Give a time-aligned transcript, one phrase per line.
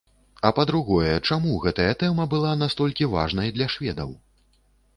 [0.47, 4.09] А па-другое, чаму гэтая тэма была настолькі важнай для шведаў?